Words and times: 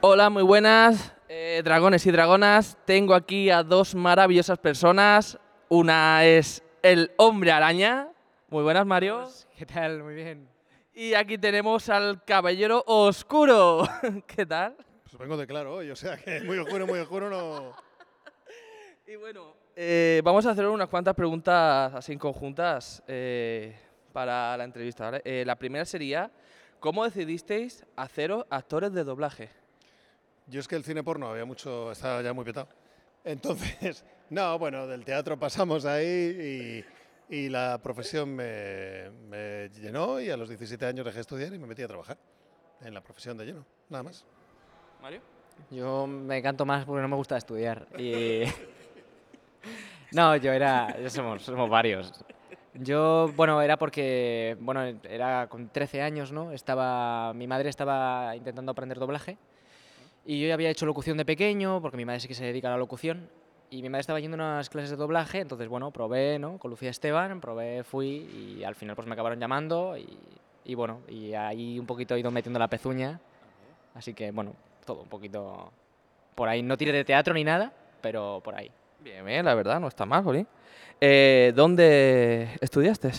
Hola, 0.00 0.30
muy 0.30 0.42
buenas, 0.42 1.14
eh, 1.28 1.62
dragones 1.64 2.06
y 2.06 2.10
dragonas. 2.10 2.76
Tengo 2.84 3.14
aquí 3.14 3.50
a 3.50 3.62
dos 3.62 3.94
maravillosas 3.94 4.58
personas. 4.58 5.38
Una 5.68 6.24
es 6.24 6.62
el 6.82 7.10
hombre 7.16 7.52
araña. 7.52 8.08
Muy 8.48 8.62
buenas, 8.62 8.86
Mario. 8.86 9.28
¿Qué 9.56 9.66
tal? 9.66 10.02
Muy 10.02 10.14
bien. 10.14 10.48
Y 10.94 11.14
aquí 11.14 11.38
tenemos 11.38 11.88
al 11.88 12.24
caballero 12.24 12.82
oscuro. 12.86 13.88
¿Qué 14.26 14.44
tal? 14.44 14.76
Pues 15.04 15.16
vengo 15.18 15.36
de 15.36 15.46
claro 15.46 15.74
hoy, 15.74 15.90
o 15.90 15.96
sea 15.96 16.16
que 16.16 16.40
muy 16.40 16.58
oscuro, 16.58 16.86
muy 16.86 16.98
oscuro 16.98 17.30
no. 17.30 17.72
Y 19.06 19.16
bueno, 19.16 19.54
eh, 19.74 20.20
vamos 20.24 20.44
a 20.44 20.50
hacer 20.50 20.66
unas 20.66 20.88
cuantas 20.88 21.14
preguntas 21.14 21.94
así 21.94 22.16
conjuntas 22.16 23.02
eh, 23.06 23.74
para 24.12 24.56
la 24.56 24.64
entrevista. 24.64 25.04
¿vale? 25.04 25.22
Eh, 25.24 25.44
la 25.46 25.56
primera 25.56 25.84
sería, 25.84 26.30
¿cómo 26.80 27.04
decidisteis 27.04 27.84
haceros 27.96 28.46
actores 28.50 28.92
de 28.92 29.04
doblaje? 29.04 29.50
Yo 30.46 30.60
es 30.60 30.68
que 30.68 30.76
el 30.76 30.84
cine 30.84 31.02
porno 31.02 31.28
había 31.28 31.44
mucho, 31.44 31.92
estaba 31.92 32.22
ya 32.22 32.32
muy 32.32 32.44
petado. 32.44 32.68
Entonces, 33.24 34.04
no, 34.30 34.58
bueno, 34.58 34.86
del 34.86 35.04
teatro 35.04 35.38
pasamos 35.38 35.84
ahí 35.84 36.84
y, 37.28 37.36
y 37.36 37.48
la 37.48 37.78
profesión 37.82 38.34
me, 38.34 39.10
me 39.28 39.68
llenó 39.70 40.20
y 40.20 40.30
a 40.30 40.36
los 40.36 40.48
17 40.48 40.86
años 40.86 41.04
dejé 41.04 41.16
de 41.16 41.20
estudiar 41.22 41.52
y 41.52 41.58
me 41.58 41.66
metí 41.66 41.82
a 41.82 41.88
trabajar 41.88 42.16
en 42.80 42.94
la 42.94 43.02
profesión 43.02 43.36
de 43.36 43.46
lleno, 43.46 43.66
nada 43.88 44.02
más. 44.02 44.24
Mario. 45.02 45.20
Yo 45.70 46.06
me 46.06 46.40
canto 46.42 46.64
más 46.64 46.84
porque 46.84 47.02
no 47.02 47.08
me 47.08 47.16
gusta 47.16 47.36
estudiar. 47.36 47.86
Y... 47.98 48.44
no, 50.12 50.36
yo 50.36 50.52
era. 50.52 50.98
Ya 51.00 51.10
somos, 51.10 51.42
somos 51.42 51.68
varios. 51.68 52.12
Yo, 52.80 53.32
bueno, 53.36 53.60
era 53.60 53.76
porque, 53.76 54.56
bueno, 54.60 54.82
era 54.82 55.48
con 55.48 55.68
13 55.68 56.02
años, 56.02 56.32
¿no? 56.32 56.52
Estaba, 56.52 57.32
mi 57.34 57.46
madre 57.46 57.70
estaba 57.70 58.36
intentando 58.36 58.72
aprender 58.72 58.98
doblaje 58.98 59.36
y 60.24 60.40
yo 60.40 60.48
ya 60.48 60.54
había 60.54 60.70
hecho 60.70 60.86
locución 60.86 61.16
de 61.16 61.24
pequeño, 61.24 61.80
porque 61.80 61.96
mi 61.96 62.04
madre 62.04 62.20
sí 62.20 62.28
que 62.28 62.34
se 62.34 62.44
dedica 62.44 62.68
a 62.68 62.72
la 62.72 62.76
locución, 62.76 63.28
y 63.70 63.82
mi 63.82 63.88
madre 63.88 64.02
estaba 64.02 64.20
yendo 64.20 64.36
a 64.36 64.40
unas 64.40 64.70
clases 64.70 64.90
de 64.90 64.96
doblaje, 64.96 65.40
entonces, 65.40 65.68
bueno, 65.68 65.90
probé, 65.90 66.38
¿no? 66.38 66.58
Con 66.58 66.70
Lucía 66.70 66.90
Esteban, 66.90 67.40
probé, 67.40 67.82
fui 67.82 68.58
y 68.58 68.64
al 68.64 68.74
final 68.74 68.94
pues 68.94 69.06
me 69.06 69.14
acabaron 69.14 69.40
llamando 69.40 69.96
y, 69.96 70.18
y 70.64 70.74
bueno, 70.74 71.00
y 71.08 71.32
ahí 71.34 71.78
un 71.78 71.86
poquito 71.86 72.14
he 72.14 72.20
ido 72.20 72.30
metiendo 72.30 72.58
la 72.58 72.68
pezuña, 72.68 73.20
así 73.94 74.14
que, 74.14 74.30
bueno, 74.30 74.54
todo 74.84 75.02
un 75.02 75.08
poquito 75.08 75.72
por 76.34 76.48
ahí. 76.48 76.62
No 76.62 76.76
tiré 76.76 76.92
de 76.92 77.04
teatro 77.04 77.34
ni 77.34 77.44
nada, 77.44 77.72
pero 78.00 78.40
por 78.44 78.54
ahí. 78.54 78.70
Bien, 79.00 79.24
bien, 79.24 79.44
la 79.44 79.54
verdad, 79.54 79.80
no 79.80 79.88
está 79.88 80.04
mal, 80.04 80.22
Jolín. 80.24 80.46
Eh, 81.00 81.52
¿Dónde 81.54 82.56
estudiaste? 82.60 83.12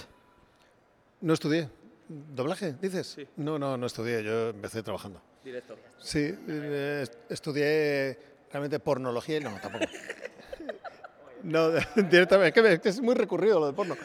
No 1.22 1.34
estudié. 1.34 1.70
¿Doblaje, 2.08 2.74
dices? 2.82 3.18
No, 3.38 3.60
no, 3.60 3.78
no 3.78 3.86
estudié, 3.86 4.24
yo 4.24 4.50
empecé 4.50 4.84
trabajando. 4.84 5.22
Director. 5.44 5.78
Sí, 6.00 6.36
eh, 6.48 7.00
est- 7.04 7.32
estudié 7.32 8.18
realmente 8.52 8.80
pornología 8.80 9.38
y 9.38 9.42
no, 9.42 9.52
tampoco. 9.62 9.86
No, 11.42 11.70
directamente, 11.96 12.74
es 12.74 12.80
que, 12.82 12.90
es 12.90 13.00
muy 13.00 13.16
recurrido 13.16 13.62
lo 13.62 13.68
de 13.68 13.72
porno. 13.74 13.96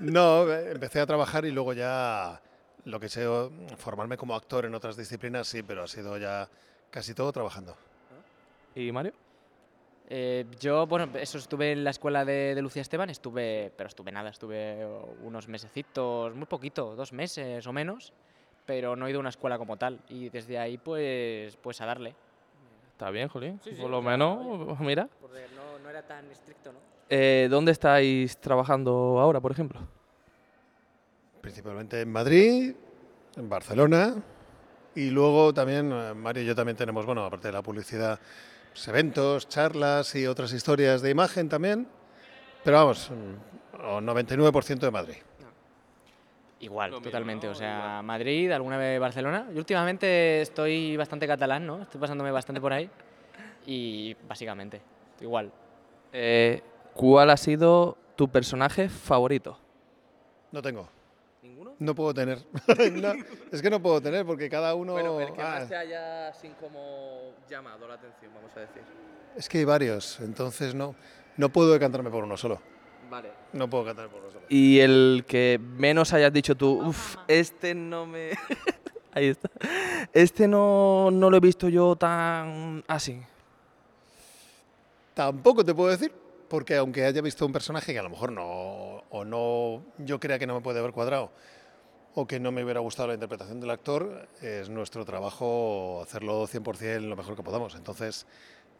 No, 0.00 0.52
empecé 0.52 0.98
a 0.98 1.06
trabajar 1.06 1.44
y 1.44 1.52
luego 1.52 1.72
ya 1.74 2.40
lo 2.86 2.98
que 2.98 3.08
sé, 3.08 3.24
formarme 3.76 4.16
como 4.16 4.34
actor 4.34 4.64
en 4.64 4.74
otras 4.74 4.96
disciplinas, 4.96 5.46
sí, 5.46 5.62
pero 5.62 5.84
ha 5.84 5.86
sido 5.86 6.18
ya 6.18 6.48
casi 6.90 7.14
todo 7.14 7.30
trabajando. 7.30 7.76
¿Y 8.74 8.90
Mario? 8.90 9.12
Eh, 10.14 10.44
yo, 10.60 10.86
bueno, 10.86 11.08
eso 11.14 11.38
estuve 11.38 11.72
en 11.72 11.84
la 11.84 11.88
escuela 11.88 12.22
de, 12.26 12.54
de 12.54 12.60
Lucía 12.60 12.82
Esteban, 12.82 13.08
estuve, 13.08 13.72
pero 13.74 13.88
estuve 13.88 14.12
nada, 14.12 14.28
estuve 14.28 14.86
unos 15.22 15.48
mesecitos, 15.48 16.34
muy 16.34 16.44
poquito, 16.44 16.94
dos 16.94 17.14
meses 17.14 17.66
o 17.66 17.72
menos, 17.72 18.12
pero 18.66 18.94
no 18.94 19.06
he 19.06 19.10
ido 19.10 19.20
a 19.20 19.20
una 19.20 19.30
escuela 19.30 19.56
como 19.56 19.78
tal. 19.78 20.00
Y 20.10 20.28
desde 20.28 20.58
ahí, 20.58 20.76
pues, 20.76 21.56
pues 21.56 21.80
a 21.80 21.86
darle. 21.86 22.14
Está 22.90 23.08
bien, 23.08 23.28
Jolín. 23.28 23.58
Sí, 23.64 23.70
sí, 23.74 23.80
Por 23.80 23.88
lo 23.88 24.02
menos, 24.02 24.38
mira. 24.80 25.08
Porque 25.18 25.46
no, 25.56 25.78
no 25.78 25.88
era 25.88 26.02
tan 26.02 26.30
estricto, 26.30 26.74
¿no? 26.74 26.78
Eh, 27.08 27.48
¿Dónde 27.48 27.72
estáis 27.72 28.36
trabajando 28.36 29.18
ahora, 29.18 29.40
por 29.40 29.52
ejemplo? 29.52 29.80
Principalmente 31.40 32.02
en 32.02 32.12
Madrid, 32.12 32.74
en 33.34 33.48
Barcelona 33.48 34.16
y 34.94 35.08
luego 35.08 35.54
también, 35.54 35.90
eh, 35.90 36.12
Mario 36.12 36.42
y 36.42 36.46
yo 36.46 36.54
también 36.54 36.76
tenemos, 36.76 37.06
bueno, 37.06 37.24
aparte 37.24 37.48
de 37.48 37.52
la 37.52 37.62
publicidad, 37.62 38.20
pues, 38.72 38.88
eventos, 38.88 39.48
charlas 39.48 40.14
y 40.14 40.26
otras 40.26 40.52
historias 40.52 41.02
de 41.02 41.10
imagen 41.10 41.48
también, 41.48 41.86
pero 42.64 42.78
vamos, 42.78 43.10
o 43.84 44.00
99% 44.00 44.78
de 44.78 44.90
Madrid. 44.90 45.16
Igual, 46.60 46.90
mismo, 46.90 47.02
totalmente. 47.02 47.46
¿no? 47.46 47.52
O 47.52 47.56
sea, 47.56 48.02
Madrid, 48.02 48.50
alguna 48.52 48.76
vez 48.76 49.00
Barcelona. 49.00 49.48
Yo 49.50 49.58
últimamente 49.58 50.42
estoy 50.42 50.96
bastante 50.96 51.26
catalán, 51.26 51.66
¿no? 51.66 51.82
Estoy 51.82 52.00
pasándome 52.00 52.30
bastante 52.30 52.60
por 52.60 52.72
ahí. 52.72 52.88
Y 53.66 54.14
básicamente, 54.28 54.80
igual. 55.20 55.50
Eh, 56.12 56.62
¿Cuál 56.94 57.30
ha 57.30 57.36
sido 57.36 57.96
tu 58.14 58.28
personaje 58.28 58.88
favorito? 58.88 59.58
No 60.52 60.62
tengo, 60.62 60.88
¿Ninguno? 61.42 61.74
no 61.78 61.94
puedo 61.94 62.14
tener. 62.14 62.38
No, 62.92 63.14
es 63.50 63.60
que 63.60 63.68
no 63.68 63.82
puedo 63.82 64.00
tener 64.00 64.24
porque 64.24 64.48
cada 64.48 64.74
uno... 64.74 64.96
ah, 65.38 65.64
te 65.68 65.74
haya 65.76 66.28
así 66.28 66.48
como 66.60 67.34
llamado 67.48 67.88
la 67.88 67.94
atención, 67.94 68.30
vamos 68.34 68.56
a 68.56 68.60
decir. 68.60 68.82
es 69.36 69.48
que 69.48 69.58
hay 69.58 69.64
varios, 69.64 70.20
entonces 70.20 70.74
no, 70.74 70.94
no 71.36 71.48
puedo 71.48 71.72
decantarme 71.72 72.10
por 72.10 72.22
uno 72.22 72.36
solo. 72.36 72.60
Vale. 73.10 73.30
No 73.52 73.68
puedo 73.68 73.84
cantarme 73.84 74.10
por 74.10 74.20
uno 74.22 74.30
solo. 74.30 74.46
Y 74.48 74.78
el 74.78 75.24
que 75.26 75.60
menos 75.60 76.12
hayas 76.12 76.32
dicho 76.32 76.54
tú, 76.56 76.80
uff, 76.86 77.16
este 77.26 77.74
no 77.74 78.06
me... 78.06 78.30
Ahí 79.14 79.26
está. 79.26 79.50
Este 80.12 80.48
no, 80.48 81.10
no 81.10 81.28
lo 81.28 81.36
he 81.36 81.40
visto 81.40 81.68
yo 81.68 81.96
tan 81.96 82.82
así. 82.86 83.20
Tampoco 85.12 85.62
te 85.64 85.74
puedo 85.74 85.90
decir, 85.90 86.12
porque 86.52 86.76
aunque 86.76 87.06
haya 87.06 87.22
visto 87.22 87.46
un 87.46 87.52
personaje 87.52 87.94
que 87.94 87.98
a 87.98 88.02
lo 88.02 88.10
mejor 88.10 88.30
no, 88.30 89.04
o 89.08 89.24
no, 89.24 89.82
yo 89.96 90.20
crea 90.20 90.38
que 90.38 90.46
no 90.46 90.54
me 90.54 90.60
puede 90.60 90.80
haber 90.80 90.92
cuadrado, 90.92 91.32
o 92.14 92.26
que 92.26 92.38
no 92.38 92.52
me 92.52 92.62
hubiera 92.62 92.80
gustado 92.80 93.08
la 93.08 93.14
interpretación 93.14 93.58
del 93.58 93.70
actor, 93.70 94.28
es 94.42 94.68
nuestro 94.68 95.06
trabajo 95.06 96.02
hacerlo 96.02 96.46
100% 96.46 97.00
lo 97.08 97.16
mejor 97.16 97.36
que 97.36 97.42
podamos. 97.42 97.74
Entonces, 97.74 98.26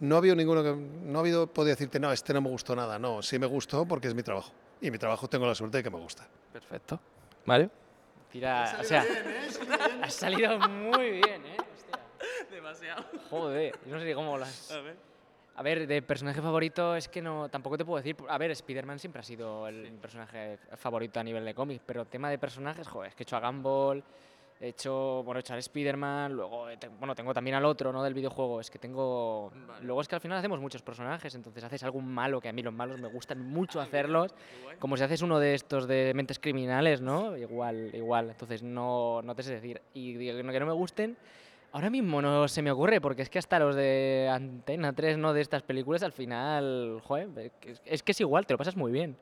no 0.01 0.17
ha 0.17 0.19
habido 0.19 0.37
ninguno 0.37 0.63
que, 0.63 0.77
no 0.77 1.19
ha 1.19 1.23
habido, 1.23 1.47
podía 1.47 1.71
decirte, 1.71 1.99
no, 1.99 2.13
este 2.13 2.35
no 2.35 2.43
me 2.43 2.51
gustó 2.51 2.77
nada. 2.77 2.99
No, 2.99 3.23
sí 3.23 3.39
me 3.39 3.47
gustó 3.47 3.87
porque 3.87 4.09
es 4.09 4.15
mi 4.15 4.23
trabajo. 4.23 4.53
Y 4.83 4.91
mi 4.91 4.99
trabajo 4.99 5.27
tengo 5.29 5.47
la 5.47 5.55
suerte 5.55 5.79
de 5.79 5.83
que 5.83 5.91
me 5.91 5.99
gusta. 5.99 6.29
Perfecto. 6.53 7.01
Mario. 7.47 7.71
Tira, 8.31 8.77
o 8.83 8.85
sea, 8.85 9.03
ha 10.03 10.11
salido 10.11 10.59
muy 10.69 11.13
bien, 11.13 11.47
¿eh? 11.47 11.57
Hostia. 11.75 11.99
Demasiado. 12.51 13.03
Joder, 13.31 13.79
yo 13.87 13.97
no 13.97 14.03
sé 14.03 14.15
cómo 14.15 14.37
las... 14.37 14.71
A 14.73 14.81
ver, 14.83 15.12
de 15.63 16.03
personaje 16.03 16.43
favorito 16.43 16.97
es 16.97 17.09
que 17.09 17.23
no, 17.23 17.49
tampoco 17.49 17.79
te 17.79 17.85
puedo 17.85 18.03
decir. 18.03 18.17
A 18.29 18.39
ver, 18.39 18.51
Spider-Man 18.51 18.99
siempre 18.99 19.21
ha 19.21 19.25
sido 19.25 19.67
el 19.69 19.91
mi 19.91 19.99
personaje 19.99 20.59
favorito 20.77 21.21
a 21.21 21.25
nivel 21.25 21.45
de 21.45 21.55
cómics, 21.55 21.83
pero 21.87 22.05
tema 22.05 22.31
de 22.31 22.39
personajes, 22.39 22.87
joder, 22.89 23.11
es 23.11 23.15
que 23.15 23.23
he 23.23 23.25
hecho 23.25 23.37
a 23.37 23.41
Gumball, 23.41 24.03
he 24.61 24.69
hecho, 24.69 25.23
bueno, 25.25 25.39
he 25.39 25.41
hecho 25.41 25.55
al 25.55 25.59
Spider-Man, 25.59 26.33
luego, 26.33 26.67
bueno, 26.99 27.15
tengo 27.15 27.35
también 27.35 27.57
al 27.57 27.65
otro, 27.65 27.93
¿no? 27.93 28.03
Del 28.03 28.15
videojuego, 28.15 28.61
es 28.61 28.71
que 28.71 28.79
tengo... 28.79 29.53
Luego 29.83 30.01
es 30.01 30.09
que 30.09 30.15
al 30.15 30.21
final 30.21 30.39
hacemos 30.39 30.61
muchos 30.61 30.83
personajes, 30.83 31.35
entonces 31.35 31.65
haces 31.65 31.83
algún 31.83 32.07
malo, 32.07 32.41
que 32.41 32.49
a 32.49 32.53
mí 32.53 32.63
los 32.63 32.73
malos 32.73 33.01
me 33.01 33.09
gustan 33.09 33.41
mucho 33.41 33.81
hacerlos, 33.81 34.35
como 34.79 34.97
si 34.97 35.03
haces 35.03 35.23
uno 35.23 35.39
de 35.39 35.55
estos 35.55 35.89
de 35.89 36.13
mentes 36.15 36.39
criminales, 36.39 37.01
¿no? 37.01 37.37
Igual, 37.37 37.91
igual, 37.95 38.31
entonces 38.31 38.63
no, 38.63 39.21
no 39.23 39.35
te 39.35 39.43
sé 39.43 39.55
decir. 39.55 39.81
Y 39.95 40.17
que 40.17 40.43
no 40.43 40.67
me 40.67 40.73
gusten, 40.73 41.17
Ahora 41.73 41.89
mismo 41.89 42.21
no 42.21 42.47
se 42.49 42.61
me 42.61 42.71
ocurre, 42.71 43.01
porque 43.01 43.23
es 43.23 43.31
que 43.31 43.39
hasta 43.39 43.59
los 43.59 43.75
de 43.75 44.29
Antena 44.31 44.93
3, 44.93 45.17
¿no? 45.17 45.33
De 45.33 45.41
estas 45.41 45.63
películas, 45.63 46.03
al 46.03 46.13
final, 46.13 47.01
joder, 47.03 47.51
es- 47.87 48.03
que 48.03 48.13
es 48.13 48.21
igual, 48.21 48.47
te 48.47 48.53
lo 48.55 48.59
pasas 48.59 48.77
muy 48.77 48.93
bien. 48.93 49.17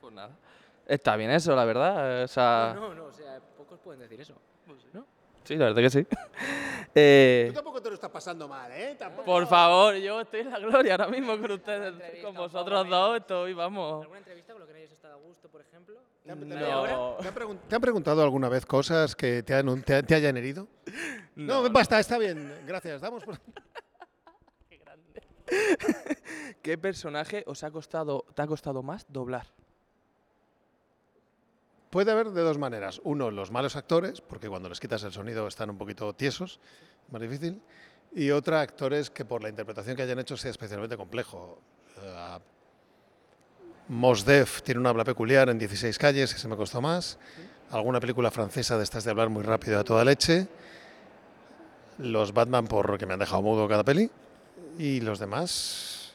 Pues 0.00 0.12
nada. 0.12 0.30
Está 0.86 1.16
bien 1.16 1.30
eso, 1.30 1.56
la 1.56 1.64
verdad. 1.64 2.24
O 2.24 2.28
sea, 2.28 2.72
No, 2.76 2.94
no, 2.94 3.04
o 3.06 3.12
sea, 3.12 3.40
pocos 3.56 3.78
pueden 3.80 4.00
decir 4.00 4.20
eso. 4.20 4.34
¿no? 4.92 5.06
sí, 5.44 5.56
la 5.56 5.66
verdad 5.66 5.82
que 5.82 5.90
sí. 5.90 6.06
Eh, 6.96 7.50
tampoco 7.52 7.82
te 7.82 7.88
lo 7.88 7.96
estás 7.96 8.10
pasando 8.10 8.46
mal, 8.46 8.70
¿eh? 8.70 8.94
Tampoco. 8.96 9.24
por 9.24 9.46
favor, 9.48 9.96
yo 9.96 10.20
estoy 10.20 10.40
en 10.42 10.50
la 10.52 10.60
gloria 10.60 10.92
ahora 10.92 11.08
mismo 11.08 11.36
con 11.36 11.50
ustedes, 11.50 12.22
con 12.22 12.32
vosotros 12.36 12.88
dos, 12.88 13.16
estoy, 13.16 13.52
vamos. 13.52 14.02
¿Alguna 14.02 14.18
entrevista 14.18 14.52
con 14.52 14.60
lo 14.60 14.66
que 14.68 14.74
no 14.74 14.78
hayas 14.78 14.92
estado 14.92 15.14
a 15.14 15.16
gusto, 15.16 15.48
por 15.48 15.60
ejemplo? 15.60 15.96
¿Te 16.24 16.30
han, 16.30 16.48
No. 16.48 16.54
te 16.54 16.54
han- 16.64 17.16
te 17.18 17.28
han 17.28 17.34
pregun- 17.34 17.58
te 17.68 17.74
han 17.74 17.80
preguntado 17.82 18.22
alguna 18.22 18.48
vez 18.48 18.64
cosas 18.64 19.16
que 19.16 19.42
te, 19.42 19.54
han- 19.54 19.82
te- 19.82 20.04
te 20.04 20.14
hayan 20.14 20.36
herido? 20.36 20.68
No, 21.36 21.68
basta, 21.70 21.98
está 21.98 22.18
bien. 22.18 22.52
Gracias. 22.66 23.00
Damos 23.00 23.24
por... 23.24 23.38
¿Qué 26.62 26.78
personaje 26.78 27.44
os 27.46 27.62
ha 27.64 27.70
costado, 27.70 28.24
te 28.34 28.42
ha 28.42 28.46
costado 28.46 28.82
más 28.82 29.06
doblar? 29.08 29.46
Puede 31.90 32.10
haber 32.10 32.30
de 32.30 32.42
dos 32.42 32.58
maneras. 32.58 33.00
Uno, 33.04 33.30
los 33.30 33.50
malos 33.50 33.76
actores, 33.76 34.20
porque 34.20 34.48
cuando 34.48 34.68
les 34.68 34.80
quitas 34.80 35.04
el 35.04 35.12
sonido 35.12 35.46
están 35.46 35.70
un 35.70 35.78
poquito 35.78 36.12
tiesos, 36.12 36.58
más 37.10 37.22
difícil. 37.22 37.62
Y 38.12 38.30
otra, 38.30 38.60
actores 38.60 39.10
que 39.10 39.24
por 39.24 39.42
la 39.42 39.48
interpretación 39.48 39.96
que 39.96 40.02
hayan 40.02 40.18
hecho 40.18 40.36
sea 40.36 40.50
especialmente 40.50 40.96
complejo. 40.96 41.60
Eh, 41.98 42.38
Mos 43.88 44.24
Def 44.24 44.62
tiene 44.62 44.80
un 44.80 44.86
habla 44.86 45.04
peculiar 45.04 45.48
en 45.50 45.58
16 45.58 45.98
calles, 45.98 46.34
ese 46.34 46.48
me 46.48 46.56
costó 46.56 46.80
más. 46.80 47.18
Alguna 47.70 48.00
película 48.00 48.30
francesa 48.30 48.76
de 48.76 48.84
estas 48.84 49.04
de 49.04 49.10
hablar 49.10 49.28
muy 49.28 49.42
rápido 49.42 49.78
a 49.78 49.84
toda 49.84 50.04
leche. 50.04 50.48
Los 51.98 52.32
Batman 52.32 52.66
porque 52.66 53.06
me 53.06 53.14
han 53.14 53.20
dejado 53.20 53.42
mudo 53.42 53.68
cada 53.68 53.84
peli 53.84 54.10
y 54.78 55.00
los 55.00 55.18
demás, 55.18 56.14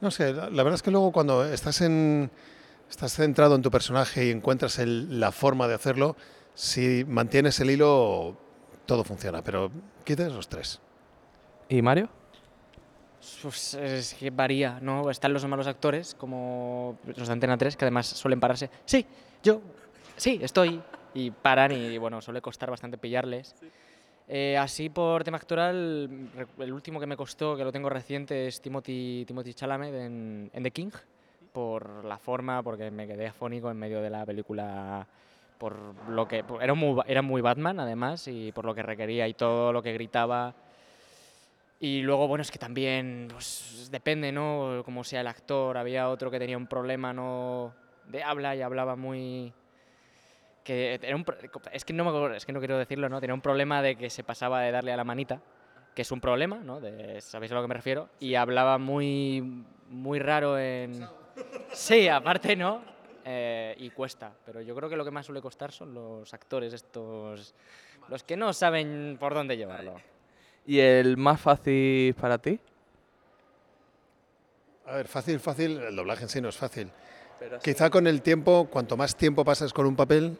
no 0.00 0.10
sé, 0.10 0.32
la, 0.32 0.48
verdad 0.48 0.74
es 0.74 0.82
que 0.82 0.90
luego 0.90 1.12
cuando 1.12 1.44
estás 1.44 1.80
en 1.80 2.30
estás 2.88 3.14
centrado 3.14 3.54
en 3.54 3.62
tu 3.62 3.70
personaje 3.70 4.26
y 4.26 4.30
encuentras 4.30 4.78
la 4.78 5.30
forma 5.32 5.68
de 5.68 5.74
hacerlo, 5.74 6.16
si 6.54 7.04
mantienes 7.06 7.60
el 7.60 7.70
hilo 7.70 8.36
todo 8.86 9.04
funciona, 9.04 9.42
pero 9.42 9.70
quites 10.04 10.32
los 10.32 10.48
tres. 10.48 10.80
¿Y 11.68 11.82
Mario? 11.82 12.08
Pues 13.42 13.74
es 13.74 14.14
que 14.14 14.30
varía, 14.30 14.78
¿no? 14.80 15.10
Están 15.10 15.32
los 15.32 15.44
malos 15.46 15.66
actores, 15.66 16.14
como 16.14 16.98
los 17.04 17.26
de 17.26 17.32
Antena 17.32 17.58
3, 17.58 17.76
que 17.76 17.84
además 17.84 18.06
suelen 18.06 18.40
pararse. 18.40 18.70
Sí, 18.84 19.04
yo, 19.42 19.60
sí, 20.16 20.38
estoy. 20.42 20.80
Y 21.14 21.30
paran 21.30 21.72
y, 21.72 21.98
bueno, 21.98 22.20
suele 22.20 22.40
costar 22.40 22.70
bastante 22.70 22.96
pillarles. 22.96 23.54
Eh, 24.28 24.56
así 24.58 24.90
por 24.90 25.24
tema 25.24 25.38
actoral, 25.38 26.28
el 26.58 26.72
último 26.72 27.00
que 27.00 27.06
me 27.06 27.16
costó, 27.16 27.56
que 27.56 27.64
lo 27.64 27.72
tengo 27.72 27.88
reciente, 27.88 28.46
es 28.46 28.60
Timothy, 28.60 29.24
Timothy 29.26 29.54
Chalamet 29.54 29.94
en, 29.94 30.50
The 30.62 30.70
King, 30.70 30.90
por 31.52 32.04
la 32.04 32.18
forma, 32.18 32.62
porque 32.62 32.90
me 32.90 33.06
quedé 33.06 33.28
afónico 33.28 33.70
en 33.70 33.78
medio 33.78 34.02
de 34.02 34.10
la 34.10 34.26
película 34.26 35.06
por 35.56 35.76
lo 36.08 36.28
que 36.28 36.44
era 36.60 36.74
muy, 36.74 37.02
era 37.08 37.20
muy 37.20 37.42
Batman 37.42 37.80
además 37.80 38.28
y 38.28 38.52
por 38.52 38.64
lo 38.64 38.76
que 38.76 38.82
requería 38.82 39.26
y 39.26 39.34
todo 39.34 39.72
lo 39.72 39.82
que 39.82 39.92
gritaba 39.92 40.54
y 41.80 42.02
luego, 42.02 42.26
bueno, 42.26 42.42
es 42.42 42.50
que 42.50 42.58
también 42.58 43.28
pues, 43.30 43.88
depende, 43.90 44.32
¿no? 44.32 44.82
Como 44.84 45.04
sea 45.04 45.20
el 45.20 45.28
actor. 45.28 45.76
Había 45.76 46.08
otro 46.08 46.30
que 46.30 46.38
tenía 46.38 46.56
un 46.56 46.66
problema 46.66 47.12
¿no? 47.12 47.72
de 48.06 48.22
habla 48.22 48.56
y 48.56 48.62
hablaba 48.62 48.96
muy... 48.96 49.52
Que 50.68 51.00
era 51.00 51.16
un, 51.16 51.24
es, 51.72 51.82
que 51.86 51.94
no 51.94 52.34
es 52.34 52.44
que 52.44 52.52
no 52.52 52.58
quiero 52.58 52.76
decirlo, 52.76 53.08
¿no? 53.08 53.22
Tenía 53.22 53.32
un 53.32 53.40
problema 53.40 53.80
de 53.80 53.96
que 53.96 54.10
se 54.10 54.22
pasaba 54.22 54.60
de 54.60 54.70
darle 54.70 54.92
a 54.92 54.98
la 54.98 55.04
manita, 55.04 55.40
que 55.94 56.02
es 56.02 56.12
un 56.12 56.20
problema, 56.20 56.58
¿no? 56.58 56.78
De, 56.78 57.22
¿Sabéis 57.22 57.52
a 57.52 57.54
lo 57.54 57.62
que 57.62 57.68
me 57.68 57.74
refiero? 57.74 58.10
Y 58.20 58.34
hablaba 58.34 58.76
muy, 58.76 59.64
muy 59.88 60.18
raro 60.18 60.58
en... 60.58 61.08
Sí, 61.72 62.06
aparte, 62.06 62.54
¿no? 62.54 62.82
Eh, 63.24 63.76
y 63.78 63.88
cuesta. 63.88 64.30
Pero 64.44 64.60
yo 64.60 64.74
creo 64.74 64.90
que 64.90 64.96
lo 64.96 65.06
que 65.06 65.10
más 65.10 65.24
suele 65.24 65.40
costar 65.40 65.72
son 65.72 65.94
los 65.94 66.34
actores 66.34 66.74
estos... 66.74 67.54
Los 68.10 68.22
que 68.22 68.36
no 68.36 68.52
saben 68.52 69.16
por 69.18 69.32
dónde 69.32 69.56
llevarlo. 69.56 69.94
¿Y 70.66 70.80
el 70.80 71.16
más 71.16 71.40
fácil 71.40 72.12
para 72.12 72.36
ti? 72.36 72.60
A 74.84 74.96
ver, 74.96 75.08
fácil, 75.08 75.40
fácil, 75.40 75.80
el 75.80 75.96
doblaje 75.96 76.24
en 76.24 76.28
sí 76.28 76.42
no 76.42 76.50
es 76.50 76.58
fácil. 76.58 76.90
Quizá 77.62 77.88
con 77.88 78.06
el 78.06 78.20
tiempo, 78.20 78.68
cuanto 78.70 78.98
más 78.98 79.16
tiempo 79.16 79.46
pasas 79.46 79.72
con 79.72 79.86
un 79.86 79.96
papel, 79.96 80.36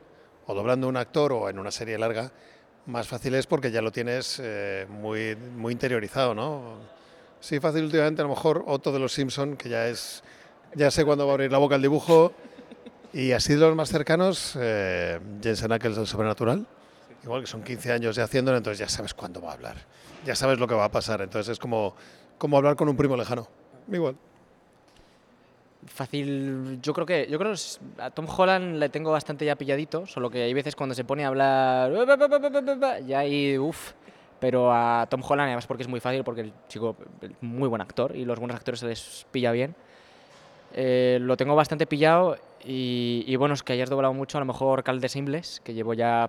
o 0.49 0.55
doblando 0.55 0.89
un 0.89 0.97
actor 0.97 1.33
o 1.33 1.49
en 1.49 1.61
una 1.61 1.71
serie 1.71 1.97
larga, 1.97 2.33
más 2.87 3.07
fácil 3.07 3.37
es 3.37 3.47
porque 3.47 3.71
ya 3.71 3.81
lo 3.81 3.93
tienes 3.93 4.41
eh, 4.43 4.87
muy, 4.91 5.37
muy 5.37 5.73
interiorizado, 5.73 6.35
¿no? 6.35 6.79
Sí, 7.39 7.61
fácil 7.61 7.85
últimamente 7.85 8.21
a 8.21 8.25
lo 8.25 8.31
mejor 8.31 8.65
Otto 8.67 8.91
de 8.91 8.99
los 8.99 9.13
Simpson, 9.13 9.57
que 9.57 9.69
ya 9.69 9.87
es, 9.87 10.25
ya 10.75 10.91
sé 10.91 11.05
cuándo 11.05 11.25
va 11.27 11.33
a 11.33 11.35
abrir 11.35 11.53
la 11.53 11.59
boca 11.59 11.77
el 11.77 11.83
dibujo, 11.83 12.33
y 13.13 13.31
así 13.31 13.55
de 13.55 13.61
los 13.61 13.77
más 13.77 13.91
cercanos, 13.91 14.59
eh, 14.61 15.21
Jensen 15.41 15.71
Ackles 15.71 15.97
del 15.97 16.09
Sobrenatural, 16.09 16.67
igual 17.23 17.43
que 17.43 17.47
son 17.47 17.63
15 17.63 17.93
años 17.93 18.17
ya 18.17 18.25
haciéndolo, 18.25 18.57
entonces 18.57 18.81
ya 18.81 18.89
sabes 18.89 19.15
cuándo 19.15 19.41
va 19.41 19.51
a 19.51 19.55
hablar 19.55 19.77
ya 20.25 20.35
sabes 20.35 20.59
lo 20.59 20.67
que 20.67 20.75
va 20.75 20.85
a 20.85 20.91
pasar. 20.91 21.21
Entonces 21.23 21.53
es 21.53 21.59
como, 21.59 21.95
como 22.37 22.57
hablar 22.57 22.77
con 22.77 22.89
un 22.89 22.97
primo 22.97 23.17
lejano. 23.17 23.49
Igual. 23.91 24.17
Fácil, 25.91 26.81
yo 26.81 26.93
creo 26.93 27.07
que 27.07 27.27
yo 27.31 27.39
creo 27.39 27.55
a 27.99 28.11
Tom 28.11 28.27
Holland 28.29 28.77
le 28.77 28.89
tengo 28.89 29.11
bastante 29.11 29.45
ya 29.45 29.57
pilladito, 29.57 30.07
solo 30.07 30.31
que 30.31 30.43
hay 30.43 30.55
veces 30.55 30.77
cuando 30.77 30.95
se 30.95 31.05
pone 31.05 31.25
a 31.25 31.29
hablar 31.29 31.93
ya 33.07 33.19
ahí 33.19 33.59
uff, 33.59 33.93
pero 34.39 34.73
a 34.73 35.07
Tom 35.11 35.23
Holland 35.23 35.47
además 35.49 35.67
porque 35.67 35.83
es 35.83 35.89
muy 35.89 36.01
fácil 36.01 36.23
porque 36.25 36.43
el 36.43 36.53
chico 36.69 36.97
muy 37.41 37.69
buen 37.69 37.81
actor 37.81 38.15
y 38.15 38.25
los 38.25 38.39
buenos 38.39 38.57
actores 38.57 38.81
se 38.81 38.87
les 38.87 39.27
pilla 39.31 39.51
bien. 39.51 39.75
Eh, 40.75 41.19
lo 41.21 41.37
tengo 41.37 41.57
bastante 41.57 41.87
pillado 41.87 42.37
y, 42.65 43.35
bueno, 43.37 43.55
es 43.55 43.63
que 43.63 43.73
hayas 43.73 43.89
doblado 43.89 44.13
mucho, 44.13 44.37
a 44.37 44.41
lo 44.41 44.45
mejor 44.45 44.83
Caldes 44.83 45.13
Simbles, 45.13 45.61
que 45.65 45.73
llevo 45.73 45.95
ya 45.95 46.29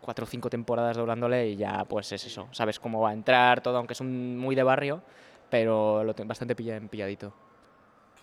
cuatro 0.00 0.24
o 0.24 0.26
cinco 0.26 0.50
temporadas 0.50 0.96
doblándole 0.96 1.50
y 1.50 1.56
ya 1.56 1.84
pues 1.84 2.10
es 2.12 2.26
eso, 2.26 2.48
sabes 2.50 2.80
cómo 2.80 3.00
va 3.00 3.10
a 3.10 3.12
entrar 3.12 3.60
todo, 3.60 3.76
aunque 3.76 3.92
es 3.92 4.00
un 4.00 4.36
muy 4.36 4.54
de 4.54 4.62
barrio, 4.62 5.02
pero 5.48 6.02
lo 6.02 6.14
tengo 6.14 6.28
bastante 6.28 6.56
pilladito. 6.56 7.32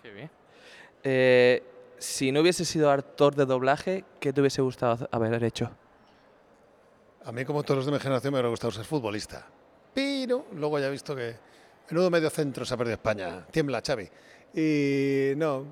Qué 0.02 0.10
bien. 0.10 0.41
Eh, 1.04 1.62
si 1.98 2.32
no 2.32 2.40
hubiese 2.40 2.64
sido 2.64 2.90
actor 2.90 3.34
de 3.34 3.46
doblaje, 3.46 4.04
¿qué 4.20 4.32
te 4.32 4.40
hubiese 4.40 4.62
gustado 4.62 5.08
haber 5.10 5.42
hecho? 5.44 5.70
A 7.24 7.32
mí, 7.32 7.44
como 7.44 7.62
todos 7.62 7.78
los 7.78 7.86
de 7.86 7.92
mi 7.92 7.98
generación, 7.98 8.32
me 8.32 8.38
hubiera 8.38 8.48
gustado 8.48 8.72
ser 8.72 8.84
futbolista. 8.84 9.46
Pero 9.94 10.46
luego 10.54 10.78
ya 10.78 10.88
he 10.88 10.90
visto 10.90 11.14
que 11.14 11.36
menudo 11.90 12.10
medio 12.10 12.30
centro 12.30 12.64
se 12.64 12.74
ha 12.74 12.76
perdido 12.76 12.94
España. 12.94 13.46
Tiembla, 13.50 13.82
Xavi. 13.86 14.08
Y 14.54 15.36
no, 15.36 15.64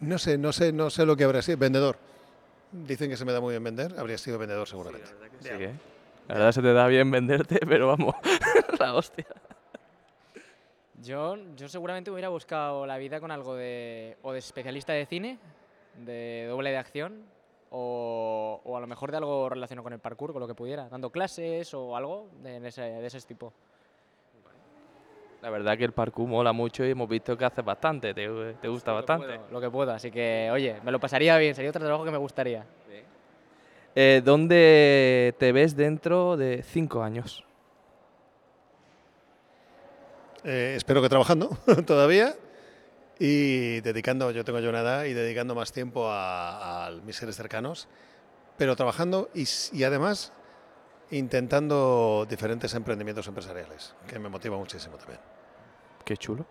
no 0.00 0.18
sé, 0.18 0.38
no 0.38 0.52
sé, 0.52 0.72
no 0.72 0.90
sé 0.90 1.04
lo 1.06 1.16
que 1.16 1.24
habría 1.24 1.42
sido. 1.42 1.58
Vendedor. 1.58 1.96
Dicen 2.70 3.08
que 3.10 3.16
se 3.16 3.24
me 3.24 3.32
da 3.32 3.40
muy 3.40 3.52
bien 3.52 3.64
vender, 3.64 3.94
habría 3.98 4.18
sido 4.18 4.38
vendedor 4.38 4.68
seguramente. 4.68 5.08
Sí, 5.40 5.48
la, 5.48 5.56
verdad 5.56 5.70
¿eh? 5.70 5.78
la 6.28 6.34
verdad 6.34 6.52
se 6.52 6.62
te 6.62 6.72
da 6.72 6.86
bien 6.88 7.10
venderte, 7.10 7.58
pero 7.68 7.86
vamos, 7.88 8.14
la 8.78 8.94
hostia. 8.94 9.26
Yo, 11.02 11.36
yo 11.56 11.68
seguramente 11.68 12.10
hubiera 12.10 12.28
buscado 12.28 12.86
la 12.86 12.96
vida 12.96 13.20
con 13.20 13.30
algo 13.30 13.54
de, 13.54 14.16
o 14.22 14.32
de 14.32 14.38
especialista 14.38 14.92
de 14.92 15.06
cine, 15.06 15.38
de 16.04 16.46
doble 16.48 16.70
de 16.70 16.78
acción, 16.78 17.22
o, 17.70 18.60
o, 18.64 18.76
a 18.76 18.80
lo 18.80 18.86
mejor 18.86 19.10
de 19.10 19.18
algo 19.18 19.48
relacionado 19.48 19.82
con 19.82 19.92
el 19.92 19.98
parkour, 19.98 20.32
con 20.32 20.40
lo 20.40 20.48
que 20.48 20.54
pudiera, 20.54 20.88
dando 20.88 21.10
clases 21.10 21.74
o 21.74 21.96
algo 21.96 22.28
de, 22.42 22.66
ese, 22.66 22.82
de 22.82 23.06
ese 23.06 23.20
tipo. 23.22 23.52
La 25.42 25.50
verdad 25.50 25.76
que 25.76 25.84
el 25.84 25.92
parkour 25.92 26.26
mola 26.26 26.52
mucho 26.52 26.84
y 26.84 26.90
hemos 26.90 27.08
visto 27.08 27.36
que 27.36 27.44
hace 27.44 27.62
bastante, 27.62 28.14
te, 28.14 28.54
te 28.54 28.68
gusta 28.68 28.92
bastante. 28.92 29.38
lo 29.50 29.60
que 29.60 29.70
puedo, 29.70 29.92
así 29.92 30.10
que, 30.10 30.48
oye, 30.50 30.80
me 30.82 30.90
lo 30.90 30.98
pasaría 30.98 31.36
bien, 31.36 31.54
sería 31.54 31.70
otro 31.70 31.82
trabajo 31.82 32.04
que 32.04 32.10
me 32.10 32.18
gustaría. 32.18 32.64
Eh, 33.94 34.20
¿Dónde 34.24 35.34
te 35.38 35.52
ves 35.52 35.76
dentro 35.76 36.36
de 36.36 36.62
cinco 36.62 37.02
años? 37.02 37.44
Eh, 40.48 40.74
espero 40.76 41.02
que 41.02 41.08
trabajando 41.08 41.58
todavía 41.86 42.36
y 43.18 43.80
dedicando, 43.80 44.30
yo 44.30 44.44
tengo 44.44 44.60
yo 44.60 44.70
una 44.70 44.82
edad 44.82 45.04
y 45.04 45.12
dedicando 45.12 45.56
más 45.56 45.72
tiempo 45.72 46.06
a, 46.08 46.88
mis 47.04 47.16
seres 47.16 47.34
cercanos, 47.34 47.88
pero 48.56 48.76
trabajando 48.76 49.28
y, 49.34 49.44
y 49.72 49.82
además 49.82 50.32
intentando 51.10 52.28
diferentes 52.30 52.72
emprendimientos 52.74 53.26
empresariales, 53.26 53.96
que 54.06 54.20
me 54.20 54.28
motiva 54.28 54.56
muchísimo 54.56 54.96
también. 54.98 55.18
Qué 56.04 56.16
chulo. 56.16 56.46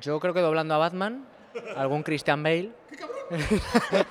Yo 0.00 0.18
creo 0.18 0.34
que 0.34 0.40
doblando 0.40 0.74
a 0.74 0.78
Batman, 0.78 1.24
algún 1.76 2.02
Christian 2.02 2.42
Bale. 2.42 2.72
¡Qué 2.90 2.96
cabrón! 2.96 4.06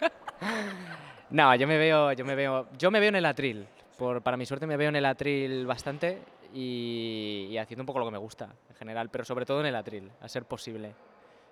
no, 1.28 1.54
yo 1.56 1.66
me 1.66 1.76
veo, 1.76 2.12
yo 2.12 2.24
me 2.24 2.36
veo, 2.36 2.68
yo 2.78 2.90
me 2.90 3.00
veo 3.00 3.10
en 3.10 3.16
el 3.16 3.26
atril. 3.26 3.68
Por, 3.98 4.22
para 4.22 4.38
mi 4.38 4.46
suerte 4.46 4.66
me 4.66 4.78
veo 4.78 4.88
en 4.88 4.96
el 4.96 5.04
atril 5.04 5.66
bastante 5.66 6.22
y, 6.54 7.56
haciendo 7.58 7.82
un 7.82 7.86
poco 7.86 7.98
lo 7.98 8.04
que 8.04 8.12
me 8.12 8.18
gusta 8.18 8.54
en 8.68 8.76
general, 8.76 9.10
pero 9.10 9.24
sobre 9.24 9.44
todo 9.44 9.60
en 9.60 9.66
el 9.66 9.74
atril, 9.74 10.10
a 10.20 10.28
ser 10.28 10.44
posible. 10.44 10.94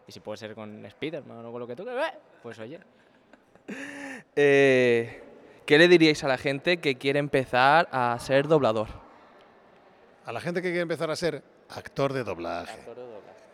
Y 0.06 0.12
si 0.12 0.20
puede 0.20 0.36
ser 0.36 0.54
con 0.54 0.84
Spider-Man 0.86 1.44
o 1.44 1.52
con 1.52 1.60
lo 1.60 1.66
que 1.66 1.76
tú, 1.76 1.84
pues 2.42 2.58
oye. 2.58 2.78
Eh, 4.34 5.22
¿Qué 5.66 5.78
le 5.78 5.88
diríais 5.88 6.22
a 6.24 6.28
la 6.28 6.38
gente 6.38 6.78
que 6.78 6.96
quiere 6.96 7.18
empezar 7.18 7.88
a 7.92 8.16
ser 8.18 8.48
doblador? 8.48 8.88
A 10.24 10.32
la 10.32 10.40
gente 10.40 10.62
que 10.62 10.68
quiere 10.68 10.82
empezar 10.82 11.10
a 11.10 11.16
ser 11.16 11.42
actor 11.68 12.12
de 12.12 12.24
doblaje. 12.24 12.78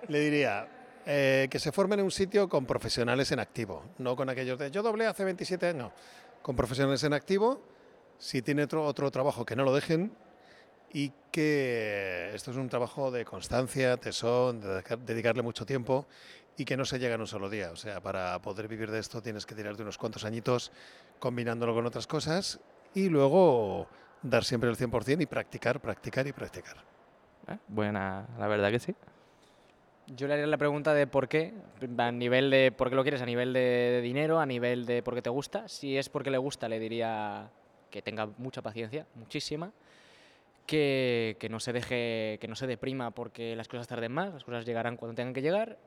Le 0.09 0.21
diría 0.21 0.69
eh, 1.07 1.49
que 1.51 1.59
se 1.59 1.73
formen 1.73 2.01
en 2.01 2.05
un 2.05 2.11
sitio 2.11 2.49
con 2.49 2.67
profesionales 2.67 3.33
en 3.33 3.41
activo, 3.41 3.85
no 3.99 4.15
con 4.15 4.29
aquellos 4.29 4.59
de 4.59 4.71
yo 4.71 4.83
doblé 4.83 5.07
hace 5.07 5.25
27 5.25 5.67
años, 5.67 5.93
con 6.43 6.55
profesionales 6.55 7.03
en 7.05 7.13
activo, 7.13 7.63
si 8.19 8.43
tiene 8.43 8.65
otro, 8.65 8.85
otro 8.85 9.11
trabajo 9.11 9.45
que 9.45 9.57
no 9.57 9.65
lo 9.65 9.75
dejen 9.75 10.13
y 10.93 11.13
que 11.31 12.31
esto 12.35 12.51
es 12.51 12.57
un 12.57 12.69
trabajo 12.69 13.11
de 13.11 13.25
constancia, 13.25 13.97
tesón, 13.97 14.61
de 14.61 14.83
dedicarle 15.05 15.43
mucho 15.43 15.67
tiempo 15.67 16.07
y 16.57 16.65
que 16.65 16.77
no 16.77 16.85
se 16.85 16.99
llega 16.99 17.15
en 17.15 17.21
un 17.21 17.27
solo 17.27 17.49
día. 17.49 17.71
O 17.71 17.77
sea, 17.77 18.01
para 18.01 18.41
poder 18.41 18.69
vivir 18.69 18.91
de 18.91 18.99
esto 18.99 19.23
tienes 19.23 19.47
que 19.47 19.55
tirar 19.55 19.77
de 19.77 19.83
unos 19.83 19.99
cuantos 19.99 20.25
añitos 20.25 20.73
combinándolo 21.19 21.75
con 21.75 21.87
otras 21.87 22.07
cosas 22.07 22.61
y 22.95 23.09
luego 23.09 23.87
dar 24.23 24.45
siempre 24.45 24.69
el 24.69 24.77
100% 24.77 25.23
y 25.23 25.27
practicar, 25.27 25.81
practicar 25.81 26.27
y 26.27 26.33
practicar. 26.33 26.77
Eh, 27.49 27.57
buena, 27.69 28.27
la 28.39 28.49
verdad 28.49 28.71
que 28.71 28.81
sí. 28.81 28.95
Yo 30.09 30.27
le 30.27 30.35
haría 30.35 30.47
la 30.47 30.57
pregunta 30.57 30.95
de 30.95 31.07
por 31.07 31.29
qué, 31.29 31.53
a 31.99 32.13
nivel 32.13 32.51
de 32.51 32.73
por 32.73 32.89
qué 32.89 32.97
lo 32.97 33.03
quieres, 33.03 33.21
a 33.21 33.27
nivel 33.27 33.53
de, 33.53 34.01
dinero, 34.03 34.41
a 34.41 34.47
nivel 34.47 34.87
de 34.87 35.03
por 35.03 35.15
qué 35.15 35.21
te 35.21 35.31
gusta. 35.31 35.69
Si 35.69 35.99
es 35.99 36.09
porque 36.09 36.31
le 36.31 36.39
gusta, 36.39 36.69
le 36.69 36.81
diría 36.81 37.51
que 37.91 38.01
tenga 38.01 38.27
mucha 38.39 38.63
paciencia, 38.63 39.07
muchísima, 39.15 39.71
que, 40.69 41.49
no 41.51 41.59
se 41.59 41.73
deje, 41.73 42.39
que 42.41 42.47
no 42.47 42.55
se 42.55 42.67
deprima 42.67 43.11
porque 43.11 43.57
las 43.57 43.69
cosas 43.69 43.89
tarden 43.89 44.13
más, 44.13 44.35
las 44.35 44.45
cosas 44.45 44.67
llegarán 44.67 44.97
cuando 44.97 45.15
tengan 45.15 45.33
que 45.33 45.41
llegar 45.41 45.79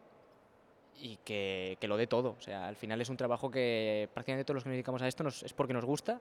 y 1.00 1.18
que, 1.18 1.78
que, 1.80 1.88
lo 1.88 1.98
dé 1.98 2.08
todo. 2.08 2.36
O 2.38 2.42
sea, 2.42 2.68
al 2.68 2.76
final 2.76 3.00
es 3.00 3.10
un 3.10 3.16
trabajo 3.16 3.52
que 3.52 4.10
prácticamente 4.14 4.44
todos 4.44 4.56
los 4.56 4.64
que 4.64 4.70
nos 4.70 4.74
dedicamos 4.74 5.02
a 5.04 5.08
esto 5.08 5.24
nos, 5.24 5.44
es 5.44 5.54
porque 5.54 5.74
nos 5.74 5.86
gusta 5.86 6.20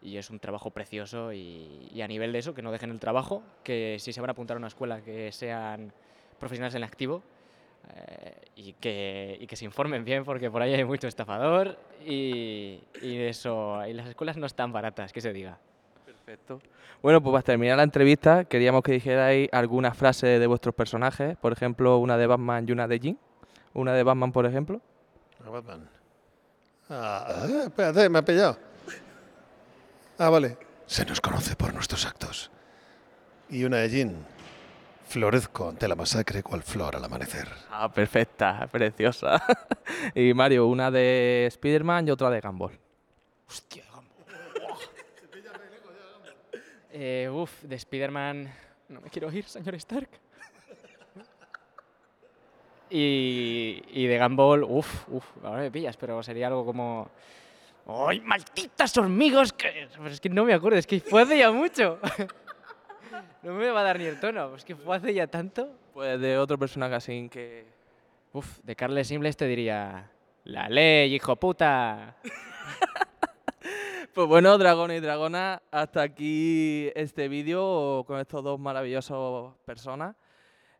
y 0.00 0.16
es 0.16 0.30
un 0.30 0.40
trabajo 0.40 0.70
precioso 0.70 1.32
y, 1.32 1.90
y, 1.92 2.00
a 2.00 2.08
nivel 2.08 2.32
de 2.32 2.38
eso, 2.38 2.54
que 2.54 2.62
no 2.62 2.72
dejen 2.72 2.90
el 2.90 2.98
trabajo, 2.98 3.42
que 3.62 3.98
si 4.00 4.12
se 4.12 4.20
van 4.22 4.30
a 4.30 4.32
apuntar 4.32 4.56
a 4.56 4.58
una 4.58 4.68
escuela 4.68 5.02
que 5.02 5.30
sean 5.30 5.92
profesionales 6.40 6.74
en 6.74 6.84
activo 6.84 7.22
eh, 7.94 8.34
y, 8.56 8.72
que, 8.72 9.36
y, 9.38 9.46
que, 9.46 9.54
se 9.54 9.66
informen 9.66 10.02
bien 10.02 10.24
porque 10.24 10.50
por 10.50 10.62
ahí 10.62 10.72
hay 10.72 10.84
mucho 10.84 11.08
estafador 11.08 11.78
y, 12.06 12.80
y, 13.02 13.18
eso, 13.18 13.86
y 13.86 13.92
las 13.92 14.08
escuelas 14.08 14.38
no 14.38 14.46
están 14.46 14.72
baratas, 14.72 15.12
que 15.12 15.20
se 15.20 15.32
diga. 15.32 15.60
Perfecto. 16.24 16.60
Bueno, 17.02 17.20
pues 17.20 17.32
para 17.32 17.42
terminar 17.42 17.76
la 17.76 17.82
entrevista 17.82 18.44
queríamos 18.44 18.82
que 18.82 18.92
dijerais 18.92 19.48
alguna 19.50 19.92
frase 19.92 20.26
de 20.38 20.46
vuestros 20.46 20.74
personajes, 20.74 21.36
por 21.36 21.52
ejemplo, 21.52 21.98
una 21.98 22.16
de 22.16 22.28
Batman 22.28 22.64
y 22.68 22.72
una 22.72 22.86
de 22.86 22.98
Jin. 23.00 23.18
Una 23.74 23.92
de 23.94 24.02
Batman, 24.02 24.30
por 24.30 24.46
ejemplo. 24.46 24.80
Batman. 25.44 25.88
Ah, 26.88 27.46
espérate, 27.64 28.08
me 28.08 28.18
ha 28.18 28.24
pillado. 28.24 28.56
Ah, 30.18 30.30
vale. 30.30 30.56
Se 30.86 31.04
nos 31.04 31.20
conoce 31.20 31.56
por 31.56 31.74
nuestros 31.74 32.06
actos. 32.06 32.50
Y 33.48 33.64
una 33.64 33.78
de 33.78 33.88
Jin. 33.88 34.16
Florezco 35.08 35.70
ante 35.70 35.88
la 35.88 35.96
masacre 35.96 36.42
cual 36.42 36.62
flor 36.62 36.96
al 36.96 37.04
amanecer. 37.04 37.48
Ah, 37.70 37.90
perfecta, 37.92 38.68
preciosa. 38.70 39.42
y 40.14 40.32
Mario, 40.34 40.66
una 40.66 40.90
de 40.90 41.46
Spider-Man 41.48 42.08
y 42.08 42.10
otra 42.12 42.30
de 42.30 42.40
Gumball. 42.40 42.78
Hostia, 43.48 43.84
eh, 46.92 47.28
uf, 47.30 47.62
de 47.62 47.76
Spider-Man. 47.76 48.52
No 48.88 49.00
me 49.00 49.10
quiero 49.10 49.32
ir, 49.32 49.44
señor 49.44 49.74
Stark. 49.76 50.08
Y, 52.90 53.82
y 53.90 54.06
de 54.06 54.18
Gumball, 54.18 54.64
uff, 54.64 55.08
uff, 55.08 55.24
ahora 55.42 55.62
me 55.62 55.70
pillas, 55.70 55.96
pero 55.96 56.22
sería 56.22 56.48
algo 56.48 56.66
como. 56.66 57.10
¡Ay, 57.86 58.20
malditas 58.20 58.96
hormigas! 58.98 59.54
Que... 59.54 59.88
es 60.06 60.20
que 60.20 60.28
no 60.28 60.44
me 60.44 60.52
acuerdo, 60.52 60.78
es 60.78 60.86
que 60.86 61.00
fue 61.00 61.22
hace 61.22 61.38
ya 61.38 61.50
mucho. 61.50 61.98
no 63.42 63.54
me 63.54 63.70
va 63.70 63.80
a 63.80 63.84
dar 63.84 63.98
ni 63.98 64.04
el 64.04 64.20
tono, 64.20 64.54
es 64.54 64.64
que 64.64 64.76
fue 64.76 64.94
hace 64.94 65.14
ya 65.14 65.26
tanto. 65.26 65.70
Pues 65.94 66.20
de 66.20 66.36
otro 66.36 66.58
personaje 66.58 66.94
así 66.94 67.30
que. 67.30 67.64
Uf, 68.34 68.58
de 68.62 68.76
Carles 68.76 69.08
Simbles 69.08 69.38
te 69.38 69.46
diría. 69.46 70.10
¡La 70.44 70.68
ley, 70.68 71.14
hijo 71.14 71.36
puta! 71.36 72.16
Pues 74.14 74.28
bueno, 74.28 74.58
dragones 74.58 74.98
y 74.98 75.00
dragona, 75.00 75.62
hasta 75.70 76.02
aquí 76.02 76.90
este 76.94 77.28
vídeo 77.28 78.04
con 78.06 78.20
estos 78.20 78.44
dos 78.44 78.60
maravillosos 78.60 79.54
personas. 79.64 80.14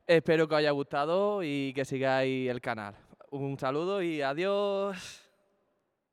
Espero 0.07 0.47
que 0.47 0.55
os 0.55 0.59
haya 0.59 0.71
gustado 0.73 1.43
y 1.43 1.73
que 1.73 1.87
sigáis 1.87 2.51
el 2.51 2.61
canal. 2.61 2.95
Un 3.31 3.59
saludo 3.59 4.03
y 4.03 4.21
adiós. 4.21 5.22